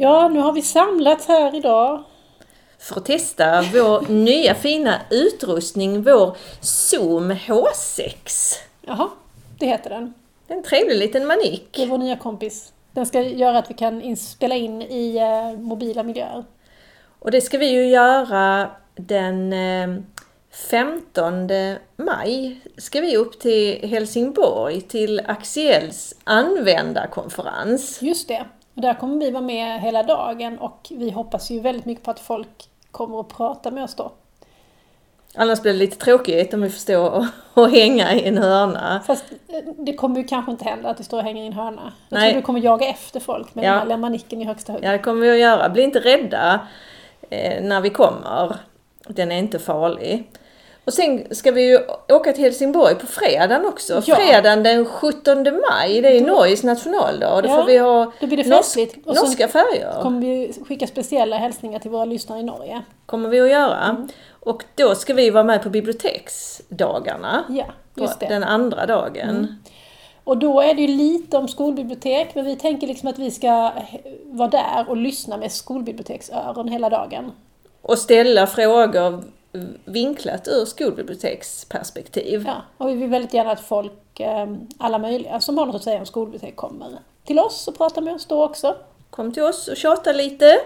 [0.00, 2.02] Ja, nu har vi samlats här idag.
[2.78, 8.12] För att testa vår nya fina utrustning, vår Zoom H6.
[8.82, 9.08] Jaha,
[9.58, 10.14] det heter den.
[10.48, 11.68] En trevlig liten manik.
[11.70, 12.72] Det är vår nya kompis.
[12.92, 16.44] Den ska göra att vi kan spela in i eh, mobila miljöer.
[17.18, 20.02] Och det ska vi ju göra den eh,
[20.70, 21.48] 15
[21.96, 22.60] maj.
[22.76, 28.02] Ska vi upp till Helsingborg till Axiells användarkonferens.
[28.02, 28.44] Just det.
[28.78, 32.10] Och där kommer vi vara med hela dagen och vi hoppas ju väldigt mycket på
[32.10, 32.48] att folk
[32.90, 34.10] kommer att prata med oss då.
[35.34, 39.02] Annars blir det lite tråkigt om vi får stå och, och hänga i en hörna.
[39.06, 41.52] Fast eh, det kommer ju kanske inte hända att vi står och hänger i en
[41.52, 41.92] hörna.
[42.08, 42.30] Jag Nej.
[42.30, 43.72] tror du kommer jaga efter folk med Ja.
[43.78, 44.84] den här manicken i högsta hugg.
[44.84, 45.68] Ja, det kommer vi att göra.
[45.68, 46.60] Bli inte rädda
[47.30, 48.56] eh, när vi kommer.
[49.08, 50.30] Den är inte farlig.
[50.88, 54.02] Och sen ska vi ju åka till Helsingborg på fredagen också.
[54.06, 54.16] Ja.
[54.16, 57.42] Fredagen den 17 maj, det är Norges nationaldag.
[57.42, 59.06] Då Ja, får vi ha då blir det norsk, festligt.
[59.06, 60.02] Och så norska färger.
[60.02, 62.82] kommer vi skicka speciella hälsningar till våra lyssnare i Norge.
[63.06, 63.84] kommer vi att göra.
[63.84, 64.08] Mm.
[64.30, 67.44] Och då ska vi vara med på biblioteksdagarna.
[67.48, 68.26] Ja, på just det.
[68.26, 69.28] Den andra dagen.
[69.28, 69.46] Mm.
[70.24, 73.72] Och då är det ju lite om skolbibliotek, men vi tänker liksom att vi ska
[74.24, 77.32] vara där och lyssna med skolbiblioteksöron hela dagen.
[77.82, 79.24] Och ställa frågor
[79.84, 82.44] vinklat ur skolbiblioteksperspektiv.
[82.46, 84.46] Ja, och vi vill väldigt gärna att folk, eh,
[84.78, 88.14] alla möjliga som har något att säga om skolbibliotek, kommer till oss och pratar med
[88.14, 88.76] oss då också.
[89.10, 90.60] Kom till oss och tjata lite.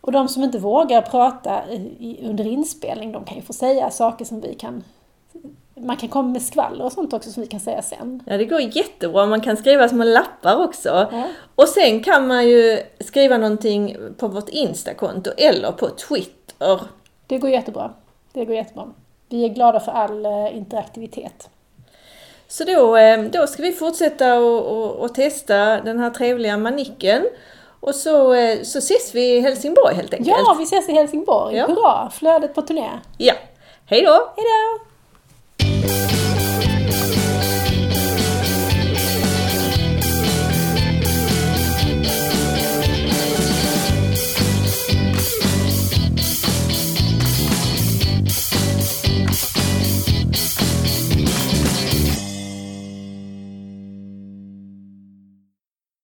[0.00, 1.62] Och de som inte vågar prata
[2.22, 4.84] under inspelning, de kan ju få säga saker som vi kan...
[5.74, 8.22] Man kan komma med skvaller och sånt också som vi kan säga sen.
[8.26, 9.26] Ja, det går jättebra.
[9.26, 10.88] Man kan skriva små lappar också.
[10.88, 11.28] Ja.
[11.54, 16.80] Och sen kan man ju skriva någonting på vårt Instakonto eller på Twitter.
[17.26, 17.92] Det går jättebra.
[18.32, 18.86] Det går jättebra.
[19.28, 21.48] Vi är glada för all eh, interaktivitet.
[22.48, 27.26] Så då, eh, då ska vi fortsätta och, och, och testa den här trevliga manicken.
[27.80, 30.36] Och så, eh, så ses vi i Helsingborg helt enkelt.
[30.38, 31.56] Ja, vi ses i Helsingborg.
[31.56, 31.66] Ja.
[31.66, 32.10] Hurra!
[32.10, 32.88] Flödet på turné.
[33.18, 33.34] ja.
[33.86, 34.32] Hej då!
[34.36, 36.21] Hejdå!